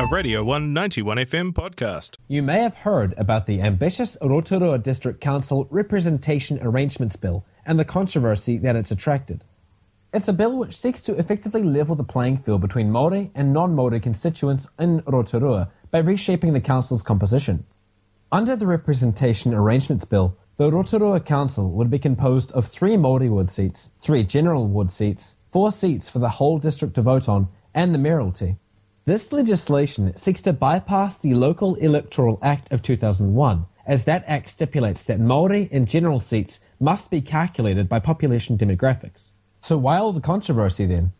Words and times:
a 0.00 0.06
Radio 0.06 0.42
One 0.42 0.72
91 0.72 1.18
FM 1.18 1.52
podcast. 1.52 2.16
You 2.26 2.42
may 2.42 2.62
have 2.62 2.74
heard 2.74 3.12
about 3.18 3.44
the 3.44 3.60
ambitious 3.60 4.16
Rotorua 4.22 4.78
District 4.78 5.20
Council 5.20 5.68
Representation 5.68 6.58
Arrangements 6.62 7.16
Bill 7.16 7.44
and 7.66 7.78
the 7.78 7.84
controversy 7.84 8.56
that 8.56 8.76
it's 8.76 8.90
attracted. 8.90 9.44
It's 10.14 10.26
a 10.26 10.32
bill 10.32 10.56
which 10.56 10.74
seeks 10.74 11.02
to 11.02 11.18
effectively 11.18 11.62
level 11.62 11.96
the 11.96 12.02
playing 12.02 12.38
field 12.38 12.62
between 12.62 12.90
Māori 12.90 13.30
and 13.34 13.52
non-Māori 13.52 14.02
constituents 14.02 14.66
in 14.78 15.02
Rotorua 15.06 15.70
by 15.90 15.98
reshaping 15.98 16.54
the 16.54 16.62
council's 16.62 17.02
composition. 17.02 17.66
Under 18.32 18.56
the 18.56 18.66
Representation 18.66 19.52
Arrangements 19.52 20.06
Bill, 20.06 20.34
the 20.56 20.72
Rotorua 20.72 21.20
Council 21.20 21.72
would 21.72 21.90
be 21.90 21.98
composed 21.98 22.52
of 22.52 22.66
three 22.66 22.94
Māori 22.94 23.28
ward 23.28 23.50
seats, 23.50 23.90
three 24.00 24.22
general 24.22 24.66
ward 24.66 24.92
seats, 24.92 25.34
four 25.50 25.70
seats 25.70 26.08
for 26.08 26.20
the 26.20 26.30
whole 26.30 26.58
district 26.58 26.94
to 26.94 27.02
vote 27.02 27.28
on, 27.28 27.48
and 27.74 27.94
the 27.94 27.98
mayoralty. 27.98 28.56
This 29.10 29.32
legislation 29.32 30.16
seeks 30.16 30.40
to 30.42 30.52
bypass 30.52 31.16
the 31.16 31.34
Local 31.34 31.74
Electoral 31.74 32.38
Act 32.42 32.70
of 32.70 32.80
2001, 32.80 33.66
as 33.84 34.04
that 34.04 34.22
act 34.28 34.48
stipulates 34.48 35.02
that 35.02 35.18
Maori 35.18 35.68
and 35.72 35.88
general 35.88 36.20
seats 36.20 36.60
must 36.78 37.10
be 37.10 37.20
calculated 37.20 37.88
by 37.88 37.98
population 37.98 38.56
demographics. 38.56 39.32
So 39.62 39.76
why 39.78 39.96
all 39.96 40.12
the 40.12 40.20
controversy 40.20 40.86
then? 40.86 41.10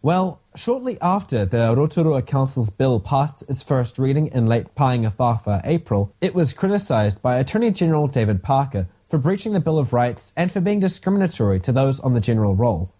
Well, 0.00 0.40
shortly 0.56 0.96
after 1.02 1.44
the 1.44 1.74
Rotorua 1.76 2.22
Council's 2.22 2.70
bill 2.70 2.98
passed 2.98 3.42
its 3.42 3.62
first 3.62 3.98
reading 3.98 4.28
in 4.28 4.46
late 4.46 4.74
Paenga-whāwhā 4.74 5.60
April, 5.64 6.14
it 6.22 6.34
was 6.34 6.54
criticised 6.54 7.20
by 7.20 7.36
Attorney 7.36 7.72
General 7.72 8.06
David 8.06 8.42
Parker 8.42 8.88
for 9.06 9.18
breaching 9.18 9.52
the 9.52 9.60
Bill 9.60 9.76
of 9.78 9.92
Rights 9.92 10.32
and 10.34 10.50
for 10.50 10.62
being 10.62 10.80
discriminatory 10.80 11.60
to 11.60 11.72
those 11.72 12.00
on 12.00 12.14
the 12.14 12.22
general 12.22 12.54
roll. 12.54 12.93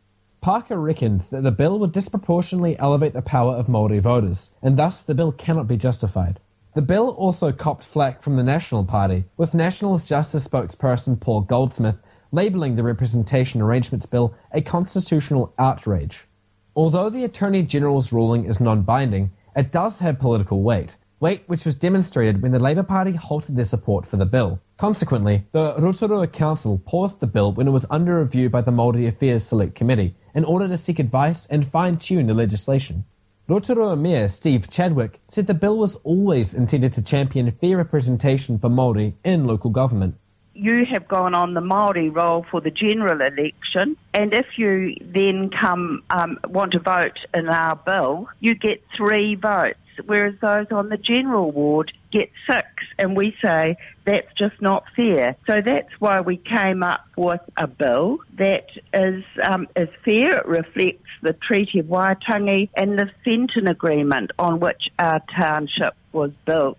Parker 0.45 0.79
reckoned 0.79 1.23
that 1.31 1.43
the 1.43 1.51
bill 1.51 1.79
would 1.79 1.93
disproportionately 1.93 2.79
elevate 2.79 3.15
the 3.15 3.23
power 3.23 3.55
of 3.55 3.65
Māori 3.67 3.99
voters, 3.99 4.51
and 4.61 4.77
thus 4.77 5.03
the 5.03 5.15
bill 5.15 5.33
cannot 5.33 5.67
be 5.67 5.79
justified. 5.79 6.39
The 6.75 6.83
bill 6.83 7.09
also 7.13 7.51
copped 7.51 7.83
flack 7.83 8.21
from 8.21 8.37
the 8.37 8.43
National 8.43 8.85
Party, 8.85 9.25
with 9.39 9.55
National's 9.55 10.05
Justice 10.05 10.47
spokesperson 10.47 11.19
Paul 11.19 11.41
Goldsmith 11.41 11.97
labelling 12.31 12.77
the 12.77 12.83
Representation 12.83 13.63
Arrangements 13.63 14.05
Bill 14.05 14.35
a 14.53 14.61
constitutional 14.61 15.55
outrage. 15.59 16.27
Although 16.77 17.09
the 17.09 17.25
Attorney 17.25 17.63
General's 17.63 18.13
ruling 18.13 18.45
is 18.45 18.61
non 18.61 18.83
binding, 18.83 19.33
it 19.57 19.73
does 19.73 20.01
have 20.01 20.19
political 20.19 20.63
weight, 20.63 20.97
weight 21.25 21.43
which 21.47 21.65
was 21.65 21.75
demonstrated 21.75 22.43
when 22.43 22.53
the 22.53 22.59
Labour 22.59 22.83
Party 22.83 23.13
halted 23.13 23.57
their 23.57 23.65
support 23.65 24.07
for 24.07 24.19
the 24.19 24.27
bill. 24.27 24.61
Consequently, 24.77 25.47
the 25.53 25.75
Rotorua 25.79 26.27
Council 26.27 26.83
paused 26.85 27.21
the 27.21 27.27
bill 27.27 27.51
when 27.51 27.67
it 27.67 27.71
was 27.71 27.87
under 27.89 28.19
review 28.19 28.51
by 28.51 28.61
the 28.61 28.71
Māori 28.71 29.09
Affairs 29.09 29.43
Select 29.43 29.75
Committee 29.75 30.15
in 30.35 30.45
order 30.45 30.69
to 30.69 30.77
seek 30.77 30.99
advice 30.99 31.47
and 31.47 31.67
fine 31.67 31.97
tune 31.97 32.27
the 32.27 32.35
legislation. 32.35 33.07
Rotorua 33.49 33.97
Mayor 33.97 34.29
Steve 34.29 34.69
Chadwick 34.69 35.19
said 35.27 35.47
the 35.47 35.55
bill 35.55 35.79
was 35.79 35.97
always 36.05 36.53
intended 36.53 36.93
to 36.93 37.03
champion 37.03 37.51
fair 37.53 37.79
representation 37.79 38.59
for 38.59 38.69
Māori 38.69 39.15
in 39.25 39.47
local 39.47 39.71
government. 39.71 40.17
You 40.53 40.85
have 40.93 41.09
gone 41.09 41.35
on 41.35 41.55
the 41.55 41.63
Māori 41.63 42.15
roll 42.15 42.45
for 42.51 42.61
the 42.61 42.71
general 42.71 43.23
election, 43.23 43.97
and 44.13 44.35
if 44.35 44.47
you 44.59 44.95
then 45.01 45.51
come 45.59 46.03
um, 46.11 46.39
want 46.49 46.73
to 46.73 46.81
vote 46.81 47.19
in 47.33 47.49
our 47.49 47.77
bill, 47.77 48.29
you 48.41 48.55
get 48.55 48.85
three 48.95 49.37
votes 49.37 49.79
whereas 50.05 50.35
those 50.41 50.67
on 50.71 50.89
the 50.89 50.97
general 50.97 51.51
ward 51.51 51.93
get 52.13 52.31
six. 52.47 52.67
And 52.99 53.17
we 53.17 53.37
say 53.43 53.77
that's 54.05 54.33
just 54.39 54.61
not 54.61 54.85
fair. 54.95 55.37
So 55.47 55.61
that's 55.65 55.93
why 55.99 56.21
we 56.21 56.37
came 56.37 56.83
up 56.83 57.05
with 57.17 57.41
a 57.57 57.67
bill 57.67 58.19
that 58.39 58.67
is, 58.93 59.25
um, 59.47 59.67
is 59.77 59.89
fair. 60.05 60.39
It 60.39 60.47
reflects 60.47 61.09
the 61.23 61.33
Treaty 61.33 61.81
of 61.81 61.87
Waitangi 61.87 62.69
and 62.77 62.99
the 62.99 63.11
Fenton 63.25 63.67
Agreement 63.67 64.31
on 64.39 64.61
which 64.61 64.91
our 64.99 65.21
township 65.37 65.95
was 66.13 66.31
built. 66.45 66.79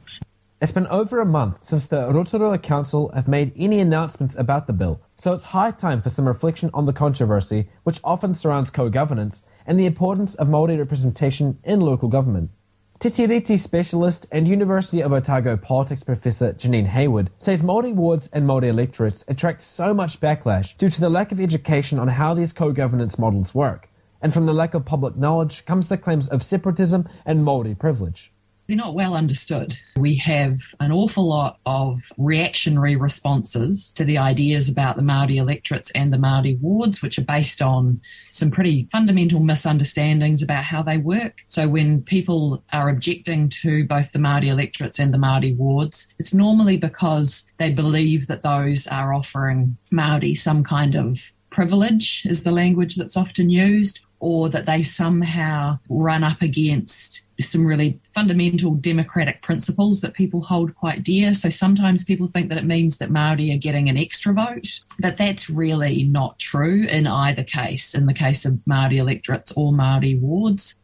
It's 0.62 0.72
been 0.72 0.88
over 0.88 1.20
a 1.20 1.26
month 1.26 1.66
since 1.66 1.86
the 1.86 2.08
Rotorua 2.12 2.58
Council 2.58 3.12
have 3.14 3.28
made 3.28 3.52
any 3.58 3.82
announcements 3.82 4.36
about 4.36 4.68
the 4.68 4.74
bill, 4.74 5.02
so 5.16 5.34
it's 5.34 5.44
high 5.46 5.72
time 5.72 6.02
for 6.02 6.10
some 6.10 6.28
reflection 6.28 6.70
on 6.74 6.86
the 6.86 6.94
controversy 6.94 7.68
which 7.84 8.00
often 8.06 8.34
surrounds 8.34 8.70
co-governance 8.70 9.44
and 9.68 9.78
the 9.78 9.86
importance 9.86 10.34
of 10.36 10.48
Māori 10.48 10.78
representation 10.78 11.60
in 11.66 11.82
local 11.82 12.08
government. 12.08 12.52
Te 13.06 13.12
Tiriti 13.12 13.60
specialist 13.60 14.26
and 14.32 14.48
University 14.48 15.02
of 15.02 15.14
Otago 15.14 15.56
politics 15.58 16.04
professor 16.04 16.54
Janine 16.54 16.88
Hayward 16.88 17.30
says 17.38 17.62
Māori 17.62 17.94
wards 17.94 18.32
and 18.34 18.48
Māori 18.48 18.66
electorates 18.66 19.24
attract 19.28 19.62
so 19.62 19.94
much 19.94 20.20
backlash 20.20 20.76
due 20.76 20.90
to 20.90 21.00
the 21.00 21.08
lack 21.08 21.32
of 21.32 21.40
education 21.40 22.00
on 22.00 22.08
how 22.08 22.34
these 22.34 22.52
co-governance 22.52 23.20
models 23.20 23.54
work. 23.54 23.92
And 24.24 24.34
from 24.34 24.48
the 24.48 24.56
lack 24.56 24.74
of 24.74 24.86
public 24.86 25.16
knowledge 25.16 25.68
comes 25.68 25.88
the 25.88 26.00
claims 26.00 26.28
of 26.28 26.42
separatism 26.42 27.08
and 27.28 27.46
Māori 27.46 27.78
privilege 27.78 28.34
they're 28.68 28.78
not 28.78 28.96
well 28.96 29.14
understood. 29.14 29.78
We 29.98 30.16
have 30.18 30.60
an 30.80 30.92
awful 30.92 31.28
lot 31.28 31.60
of 31.66 32.02
reactionary 32.18 32.96
responses 32.96 33.92
to 33.94 34.04
the 34.04 34.18
ideas 34.18 34.70
about 34.70 34.96
the 34.96 35.02
Māori 35.02 35.36
electorates 35.36 35.92
and 35.92 36.12
the 36.12 36.18
Māori 36.18 36.60
wards, 36.60 37.02
which 37.02 37.18
are 37.20 37.24
based 37.24 37.62
on 37.62 38.02
some 38.32 38.52
pretty 38.52 38.88
fundamental 38.92 39.40
misunderstandings 39.40 40.42
about 40.42 40.64
how 40.64 40.82
they 40.82 40.98
work. 40.98 41.46
So 41.48 41.70
when 41.70 42.02
people 42.04 42.64
are 42.74 42.90
objecting 42.90 43.50
to 43.50 43.86
both 43.86 44.12
the 44.12 44.20
Māori 44.20 44.48
electorates 44.48 45.00
and 45.00 45.14
the 45.14 45.20
Māori 45.20 45.56
wards, 45.56 46.08
it's 46.20 46.34
normally 46.34 46.78
because 46.78 47.46
they 47.58 47.72
believe 47.72 48.28
that 48.28 48.44
those 48.44 48.88
are 48.88 49.14
offering 49.14 49.78
Māori 49.92 50.36
some 50.38 50.64
kind 50.64 50.96
of 50.96 51.32
privilege, 51.56 52.26
is 52.26 52.44
the 52.44 52.52
language 52.52 52.98
that's 52.98 53.16
often 53.16 53.50
used, 53.50 54.02
or 54.20 54.50
that 54.50 54.66
they 54.66 54.82
somehow 54.82 55.78
run 55.90 56.24
up 56.24 56.42
against 56.42 57.26
some 57.42 57.66
really 57.66 58.00
fundamental 58.14 58.76
democratic 58.76 59.42
principles 59.42 60.02
that 60.02 60.14
people 60.14 60.42
hold 60.42 60.74
quite 60.76 61.04
dear. 61.04 61.34
So 61.34 61.50
sometimes 61.50 62.06
people 62.06 62.28
think 62.28 62.50
that 62.50 62.58
it 62.58 62.66
means 62.66 62.98
that 62.98 63.12
Maori 63.12 63.52
are 63.52 63.58
getting 63.58 63.90
an 63.90 63.98
extra 63.98 64.34
vote, 64.34 64.82
but 65.00 65.18
that's 65.18 65.50
really 65.50 66.04
not 66.04 66.40
true 66.40 66.86
in 66.86 67.08
either 67.08 67.44
case, 67.44 67.94
in 67.94 68.06
the 68.06 68.14
case 68.14 68.46
of 68.46 68.66
Maori 68.66 68.98
electorates 68.98 69.52
or 69.56 69.74
Maori 69.74 70.16
wards. 70.16 70.76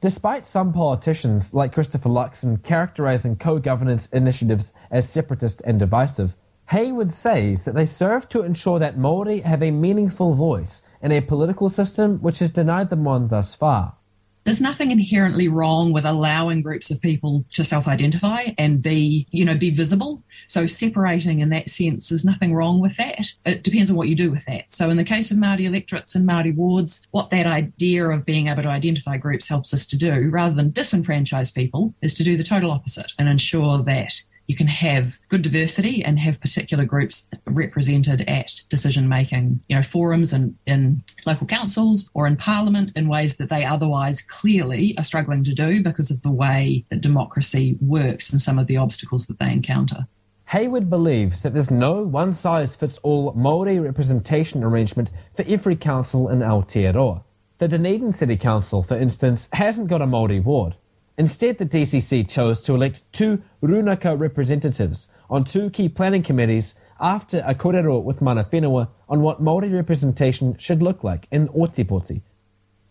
Despite 0.00 0.44
some 0.44 0.72
politicians, 0.72 1.54
like 1.54 1.72
Christopher 1.72 2.08
Luxon, 2.08 2.60
characterising 2.64 3.36
co 3.36 3.60
governance 3.60 4.06
initiatives 4.06 4.72
as 4.90 5.08
separatist 5.08 5.62
and 5.64 5.78
divisive, 5.78 6.34
Hayward 6.70 7.12
says 7.12 7.64
that 7.64 7.74
they 7.74 7.86
serve 7.86 8.28
to 8.30 8.42
ensure 8.42 8.78
that 8.78 8.96
Māori 8.96 9.42
have 9.42 9.62
a 9.62 9.70
meaningful 9.70 10.34
voice 10.34 10.82
in 11.02 11.12
a 11.12 11.20
political 11.20 11.68
system 11.68 12.18
which 12.18 12.38
has 12.38 12.50
denied 12.50 12.90
them 12.90 13.04
one 13.04 13.28
thus 13.28 13.54
far 13.54 13.96
there's 14.44 14.60
nothing 14.60 14.90
inherently 14.90 15.48
wrong 15.48 15.92
with 15.92 16.04
allowing 16.04 16.62
groups 16.62 16.90
of 16.90 17.00
people 17.00 17.44
to 17.50 17.62
self-identify 17.62 18.50
and 18.58 18.82
be, 18.82 19.26
you 19.30 19.44
know, 19.44 19.56
be 19.56 19.70
visible. 19.70 20.22
So 20.48 20.66
separating 20.66 21.40
in 21.40 21.50
that 21.50 21.70
sense, 21.70 22.08
there's 22.08 22.24
nothing 22.24 22.54
wrong 22.54 22.80
with 22.80 22.96
that. 22.96 23.26
It 23.46 23.62
depends 23.62 23.90
on 23.90 23.96
what 23.96 24.08
you 24.08 24.16
do 24.16 24.30
with 24.30 24.44
that. 24.46 24.72
So 24.72 24.90
in 24.90 24.96
the 24.96 25.04
case 25.04 25.30
of 25.30 25.38
Māori 25.38 25.64
electorates 25.64 26.14
and 26.14 26.28
Māori 26.28 26.54
wards, 26.54 27.06
what 27.12 27.30
that 27.30 27.46
idea 27.46 28.08
of 28.08 28.24
being 28.24 28.48
able 28.48 28.62
to 28.62 28.68
identify 28.68 29.16
groups 29.16 29.48
helps 29.48 29.72
us 29.72 29.86
to 29.86 29.96
do, 29.96 30.28
rather 30.30 30.54
than 30.54 30.72
disenfranchise 30.72 31.54
people, 31.54 31.94
is 32.02 32.14
to 32.14 32.24
do 32.24 32.36
the 32.36 32.44
total 32.44 32.72
opposite 32.72 33.12
and 33.18 33.28
ensure 33.28 33.82
that 33.84 34.22
you 34.52 34.56
can 34.56 34.66
have 34.66 35.18
good 35.30 35.40
diversity 35.40 36.04
and 36.04 36.18
have 36.18 36.38
particular 36.40 36.84
groups 36.84 37.26
represented 37.46 38.20
at 38.28 38.52
decision 38.68 39.08
making, 39.08 39.60
you 39.68 39.74
know, 39.74 39.80
forums 39.80 40.30
and 40.30 40.54
in 40.66 41.02
local 41.24 41.46
councils 41.46 42.10
or 42.12 42.26
in 42.26 42.36
parliament 42.36 42.92
in 42.94 43.08
ways 43.08 43.38
that 43.38 43.48
they 43.48 43.64
otherwise 43.64 44.20
clearly 44.20 44.94
are 44.98 45.04
struggling 45.04 45.42
to 45.42 45.54
do 45.54 45.82
because 45.82 46.10
of 46.10 46.20
the 46.20 46.30
way 46.30 46.84
that 46.90 47.00
democracy 47.00 47.78
works 47.80 48.30
and 48.30 48.42
some 48.42 48.58
of 48.58 48.66
the 48.66 48.76
obstacles 48.76 49.26
that 49.26 49.38
they 49.38 49.50
encounter. 49.50 50.06
Hayward 50.48 50.90
believes 50.90 51.40
that 51.40 51.54
there's 51.54 51.70
no 51.70 52.02
one 52.02 52.34
size 52.34 52.76
fits 52.76 52.98
all 52.98 53.32
Māori 53.32 53.82
representation 53.82 54.62
arrangement 54.62 55.08
for 55.34 55.46
every 55.48 55.76
council 55.76 56.28
in 56.28 56.40
Aotearoa. 56.40 57.24
The 57.56 57.68
Dunedin 57.68 58.12
City 58.12 58.36
Council, 58.36 58.82
for 58.82 58.98
instance, 58.98 59.48
hasn't 59.54 59.88
got 59.88 60.02
a 60.02 60.06
Māori 60.06 60.44
ward. 60.44 60.76
Instead, 61.18 61.58
the 61.58 61.66
DCC 61.66 62.28
chose 62.28 62.62
to 62.62 62.74
elect 62.74 63.02
two 63.12 63.42
Runaka 63.62 64.18
representatives 64.18 65.08
on 65.28 65.44
two 65.44 65.70
key 65.70 65.88
planning 65.88 66.22
committees 66.22 66.74
after 67.00 67.42
a 67.46 67.54
korero 67.54 68.02
with 68.02 68.22
mana 68.22 68.44
whenua 68.44 68.88
on 69.08 69.20
what 69.20 69.40
Māori 69.40 69.72
representation 69.72 70.56
should 70.56 70.82
look 70.82 71.04
like 71.04 71.26
in 71.30 71.48
Ōtepoti. 71.48 72.22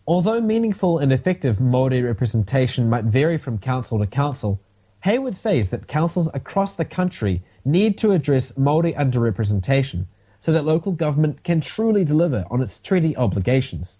Although 0.06 0.40
meaningful 0.40 0.98
and 0.98 1.12
effective 1.12 1.56
Māori 1.56 2.04
representation 2.04 2.90
might 2.90 3.04
vary 3.04 3.38
from 3.38 3.58
council 3.58 3.98
to 3.98 4.06
council, 4.06 4.60
Hayward 5.00 5.34
says 5.34 5.70
that 5.70 5.88
councils 5.88 6.28
across 6.32 6.76
the 6.76 6.84
country 6.84 7.42
need 7.64 7.98
to 7.98 8.12
address 8.12 8.52
Māori 8.52 8.96
underrepresentation 8.96 10.06
so 10.38 10.52
that 10.52 10.64
local 10.64 10.92
government 10.92 11.42
can 11.42 11.60
truly 11.60 12.04
deliver 12.04 12.44
on 12.50 12.62
its 12.62 12.78
treaty 12.78 13.16
obligations. 13.16 13.98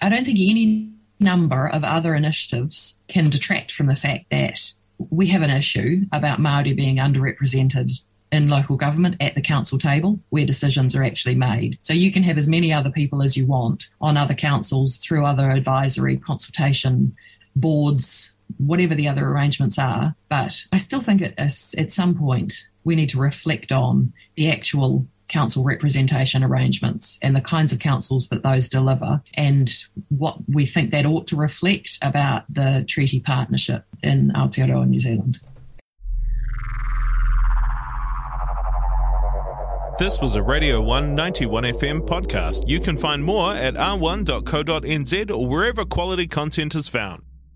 I 0.00 0.08
don't 0.08 0.24
think 0.24 0.38
any 0.38 0.93
number 1.20 1.68
of 1.68 1.84
other 1.84 2.14
initiatives 2.14 2.98
can 3.08 3.30
detract 3.30 3.72
from 3.72 3.86
the 3.86 3.96
fact 3.96 4.26
that 4.30 4.72
we 5.10 5.26
have 5.28 5.42
an 5.42 5.50
issue 5.50 6.02
about 6.12 6.40
Māori 6.40 6.74
being 6.76 6.96
underrepresented 6.96 8.00
in 8.32 8.48
local 8.48 8.76
government 8.76 9.16
at 9.20 9.34
the 9.34 9.40
council 9.40 9.78
table 9.78 10.18
where 10.30 10.44
decisions 10.44 10.94
are 10.94 11.04
actually 11.04 11.36
made. 11.36 11.78
So 11.82 11.92
you 11.92 12.10
can 12.12 12.24
have 12.24 12.36
as 12.36 12.48
many 12.48 12.72
other 12.72 12.90
people 12.90 13.22
as 13.22 13.36
you 13.36 13.46
want 13.46 13.88
on 14.00 14.16
other 14.16 14.34
councils 14.34 14.96
through 14.96 15.24
other 15.24 15.50
advisory 15.50 16.16
consultation 16.16 17.14
boards, 17.54 18.34
whatever 18.58 18.94
the 18.94 19.08
other 19.08 19.26
arrangements 19.28 19.78
are. 19.78 20.16
But 20.28 20.66
I 20.72 20.78
still 20.78 21.00
think 21.00 21.22
at, 21.22 21.38
at 21.38 21.90
some 21.90 22.14
point 22.16 22.66
we 22.82 22.96
need 22.96 23.10
to 23.10 23.20
reflect 23.20 23.70
on 23.72 24.12
the 24.34 24.50
actual 24.50 25.06
council 25.28 25.64
representation 25.64 26.44
arrangements 26.44 27.18
and 27.22 27.34
the 27.34 27.40
kinds 27.40 27.72
of 27.72 27.78
councils 27.78 28.28
that 28.28 28.42
those 28.42 28.68
deliver 28.68 29.22
and 29.34 29.86
what 30.08 30.38
we 30.48 30.66
think 30.66 30.90
that 30.90 31.06
ought 31.06 31.26
to 31.26 31.36
reflect 31.36 31.98
about 32.02 32.44
the 32.52 32.84
treaty 32.88 33.20
partnership 33.20 33.84
in 34.02 34.30
Aotearoa 34.34 34.86
New 34.86 35.00
Zealand. 35.00 35.40
This 39.96 40.20
was 40.20 40.34
a 40.34 40.42
Radio 40.42 40.82
One 40.82 41.14
91 41.14 41.64
FM 41.64 42.06
podcast. 42.06 42.68
You 42.68 42.80
can 42.80 42.96
find 42.96 43.24
more 43.24 43.54
at 43.54 43.74
r1.co.nz 43.74 45.30
or 45.30 45.46
wherever 45.46 45.84
quality 45.84 46.26
content 46.26 46.74
is 46.74 46.88
found. 46.88 47.23